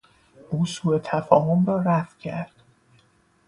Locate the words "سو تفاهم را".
0.65-1.81